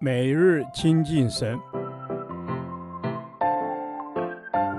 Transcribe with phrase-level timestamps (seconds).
[0.00, 1.58] 每日亲近神，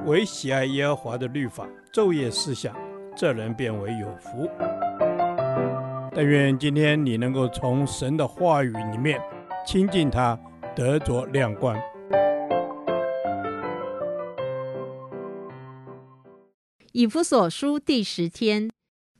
[0.05, 2.75] 唯喜爱耶和华的律法，昼夜思想，
[3.15, 4.49] 这人便为有福。
[6.13, 9.21] 但愿今天你能够从神的话语里面
[9.65, 10.39] 亲近他，
[10.75, 11.77] 得着亮光。
[16.91, 18.71] 以弗所书第十天，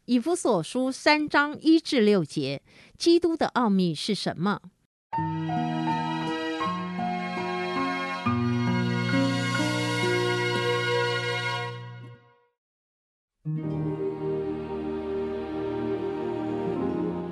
[0.06, 2.62] 以弗所书三章一至六节，
[2.98, 4.62] 基督的奥秘是什么？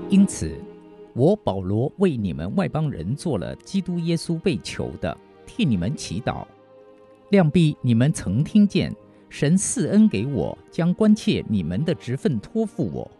[0.09, 0.55] 因此，
[1.13, 6.45] 我保罗为你们外邦人做了基督耶稣被囚的，替你们祈祷。
[7.31, 8.95] 量必你们曾听见
[9.27, 13.11] 神赐恩给我，将关切你们的职分托付我，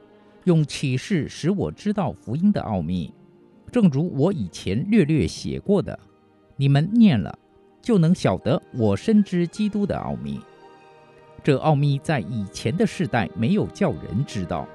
[0.46, 3.12] 用启示使我知道福音的奥秘，
[3.74, 5.98] 正如我以前略略写过的。
[6.58, 7.36] 你们念了，
[7.82, 10.40] 就能晓得我深知基督的奥秘。
[11.44, 14.68] 这奥秘在以前的世代没有叫人知道。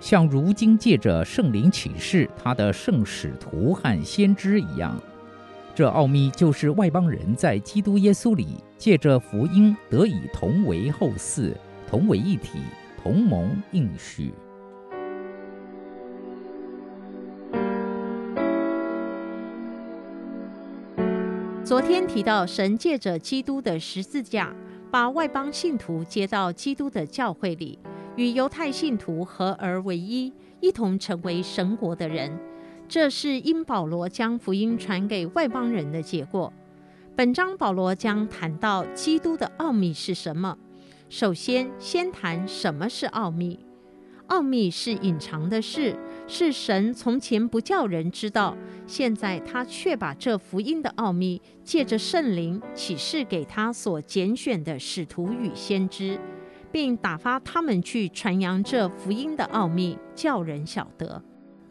[0.00, 5.00] 像如今借着圣灵启示他的圣使徒和先知一样，
[5.72, 11.54] 这奥秘就是外邦人在基督耶稣里借着福音得以同为后嗣，
[11.88, 12.58] 同为一体，
[13.00, 14.34] 同盟应许。
[21.70, 24.52] 昨天提到，神借着基督的十字架，
[24.90, 27.78] 把外邦信徒接到基督的教会里。
[28.16, 32.36] 与犹太信徒合而为一，一同成为神国的人，
[32.88, 36.52] 这是因保罗将福音传给外邦人的结果。
[37.14, 40.58] 本章保罗将谈到基督的奥秘是什么。
[41.08, 43.60] 首先，先谈什么是奥秘。
[44.26, 56.18] 奥秘是隐藏的事，是神从前不叫人知道，现在他却把这福音的奥秘借着圣灵启示给他所拣选的使徒与先知。
[56.72, 61.20] 并打发他们去传扬这福音的奥秘，叫人晓得。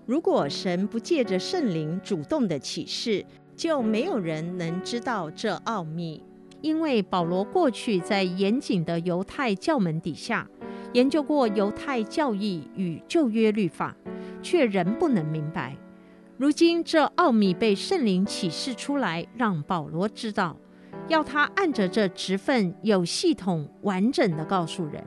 [0.06, 3.26] 如果神不借着圣灵主动的启示，
[3.56, 6.22] 就没有人能知道这奥秘。
[6.62, 10.46] 因为保罗过去在严谨的犹太教门底下
[10.92, 13.96] 研究过犹太教义与旧约律法，
[14.42, 15.76] 却仍不能明白。
[16.38, 20.58] 如今这奥秘被圣灵启示出来，让保罗知道。
[21.08, 25.04] 要他按着这职分，有系统、完整的告诉人。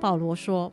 [0.00, 0.72] 保罗说：“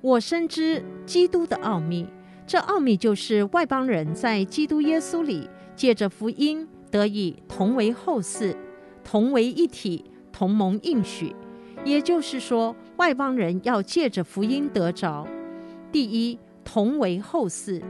[0.00, 2.06] 我深知基督的奥秘，
[2.46, 8.54] 这奥秘就是外邦人在基督耶稣里借着福音得以同为后嗣，
[9.02, 11.34] 同为一体，同蒙应许。
[11.84, 15.26] 也就是说，外邦人要借着福音得着。
[15.90, 17.82] 第一，同为后嗣，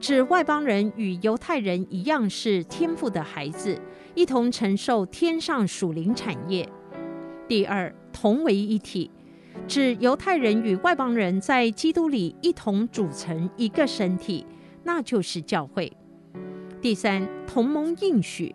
[0.00, 3.78] 指外邦人与犹太人一样是天父的孩子。”
[4.16, 6.66] 一同承受天上属灵产业。
[7.46, 9.10] 第二，同为一体，
[9.68, 14.46] 指犹太人与外邦人在基督里一同组成一个身体，
[14.84, 15.92] 那就是教会。
[16.80, 18.54] 第三，同盟应许，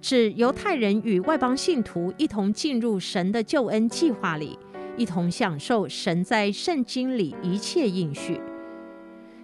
[0.00, 4.56] 指犹太人与外邦信徒一同进入神的救恩计划里，
[4.96, 8.40] 一同享受神在圣经里一切应许。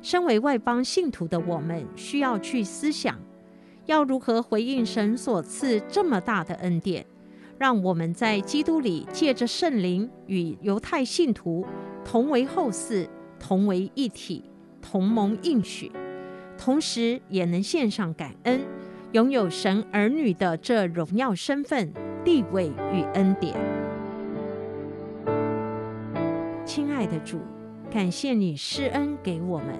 [0.03, 3.19] 身为外邦信徒的我们，需要去思想。
[3.87, 7.05] 要如何回应神所赐这么大的恩典，
[7.59, 11.66] 让我们在基督里借着圣灵与犹太信徒
[12.05, 14.44] 同为后嗣，同为一体，
[14.81, 15.91] 同盟应许，
[16.56, 18.61] 同时也能献上感恩，
[19.12, 21.93] 拥有神儿女的这荣耀身份、
[22.25, 23.56] 地位与恩典。
[26.65, 27.41] 亲爱的主，
[27.91, 29.78] 感谢你施恩给我们，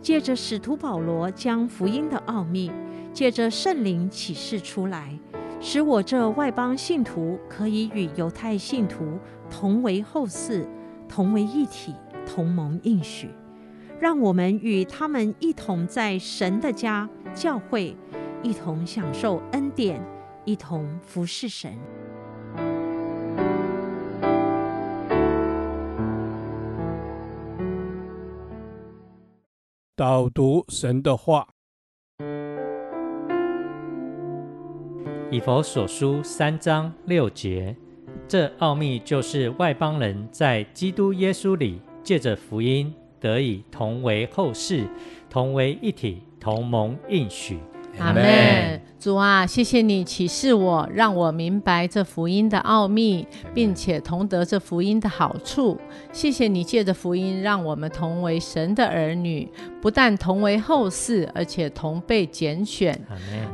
[0.00, 2.70] 借着使徒保罗将福音的奥秘。
[3.12, 5.18] 借着圣灵启示出来，
[5.60, 9.18] 使我这外邦信徒可以与犹太信徒
[9.50, 10.64] 同为后嗣，
[11.08, 11.92] 同为一体，
[12.24, 13.30] 同盟应许。
[13.98, 17.96] 让我们与他们一同在神的家教会，
[18.44, 20.00] 一同享受恩典，
[20.44, 21.76] 一同服侍神。
[29.98, 31.48] 导读神的话。
[35.28, 37.74] 以佛所书三章六节，
[38.28, 44.86] 这奥秘就是外邦人在基督耶稣里借着福音得以同为后世，
[45.28, 47.58] 同为一体，同盟应许。
[47.98, 48.77] 阿门。
[49.00, 53.24] 主啊，谢谢你启示我，让我明白这福音的奥秘，
[53.54, 55.78] 并且同得这福音的好处。
[56.12, 59.48] 谢谢你借着福音，让我们同为神的儿女，
[59.80, 63.00] 不但同为后世，而且同被拣选。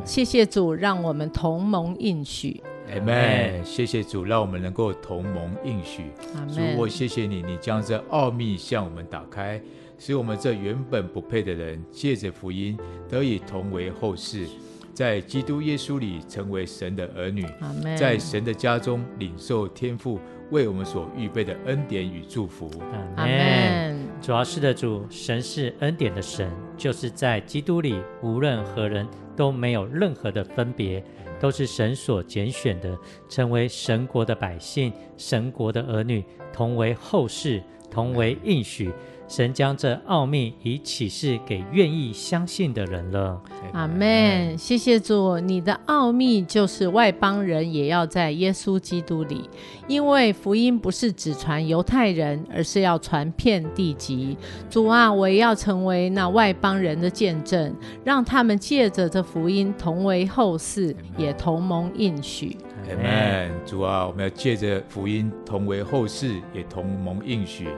[0.03, 2.63] 谢谢主，让我们同盟应许。
[2.95, 3.63] 阿门。
[3.63, 6.05] 谢谢主，让我们能够同盟应许。
[6.49, 9.61] 主，我谢谢你，你将这奥秘向我们打开，
[9.99, 12.79] 使我们这原本不配的人，借着福音
[13.11, 14.47] 得以同为后嗣。
[14.95, 17.45] 在基督耶稣里成为神的儿女，
[17.97, 20.21] 在神的家中领受天父
[20.53, 22.71] 为我们所预备的恩典与祝福。
[23.17, 23.99] 阿门。
[24.23, 29.07] 主要是的主，神是恩典的神，就是在基督里，无论何人
[29.37, 31.05] 都没有任何的分别，
[31.41, 32.97] 都是神所拣选的，
[33.29, 38.93] 成为神国的百姓，神国的儿女，同为后世，同为应许。
[39.27, 43.41] 神将这奥秘已启示给愿意相信的人了。
[43.73, 44.57] 阿门。
[44.57, 49.49] 谢谢主，你的奥秘就是外邦人也要在耶稣基督里，
[49.89, 54.37] 因为福音不是只传犹太人，而是要传遍地极。
[54.71, 57.75] 主啊，我也要成为那外邦人的见证，
[58.05, 62.57] 让他们借着这福音同为后世，也同蒙应许。
[62.89, 63.51] 阿门。
[63.65, 67.69] 主啊，我们要借着福音同为后世，也同蒙应许。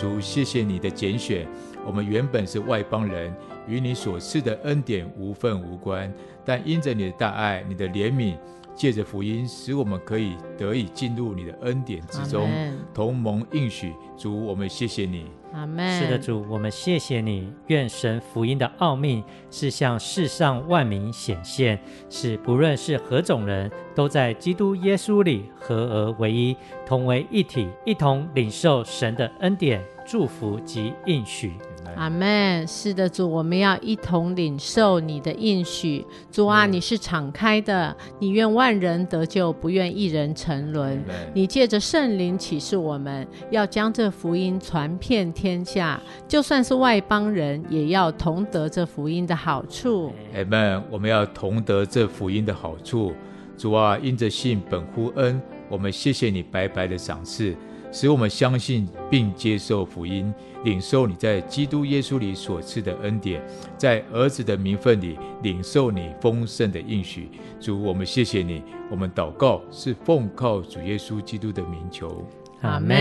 [0.00, 1.46] 主，谢谢你的拣选。
[1.86, 3.30] 我们原本是外邦人，
[3.68, 6.10] 与你所赐的恩典无份无关。
[6.42, 8.34] 但因着你的大爱、你的怜悯，
[8.80, 12.48] 借着福音，使我们可以得以进入你的恩典之中，
[12.94, 13.92] 同盟应许。
[14.16, 15.26] 主，我们谢谢你。
[15.52, 15.86] 阿门。
[15.98, 17.52] 是的，主，我们谢谢你。
[17.66, 21.78] 愿神福音的奥秘是向世上万民显现，
[22.08, 26.56] 使不论是何种人，都在基督耶稣里合而为一，
[26.86, 31.52] 同为一体，一同领受神的恩典、祝福及应许。
[32.00, 32.66] 阿门。
[32.66, 36.02] 是的，主，我们要一同领受你的应许。
[36.32, 40.98] 主啊，你是敞开的，你愿万人得救，不愿一人沉沦。
[41.34, 50.10] 你借着圣灵启示我们，要将这福音传遍天下，就算是外邦人，也要同得这福音的好处。
[50.34, 50.82] 阿门。
[50.90, 53.12] 我们要同得这福音的好处。
[53.58, 55.38] 主啊，因着信本乎恩，
[55.68, 57.54] 我们谢谢你白白的赏赐。
[57.92, 60.32] 使我们相信并接受福音，
[60.64, 63.42] 领受你在基督耶稣里所赐的恩典，
[63.76, 67.28] 在儿子的名分里领受你丰盛的应许。
[67.58, 68.62] 主，我们谢谢你。
[68.90, 72.24] 我们祷告是奉靠主耶稣基督的名求。
[72.62, 72.96] 阿门。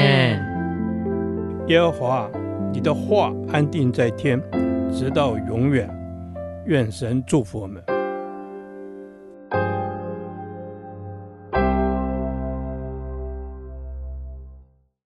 [1.68, 2.30] 耶和华，
[2.74, 4.42] 你的话安定在天，
[4.92, 5.90] 直到永远。
[6.66, 7.99] 愿神祝福我们。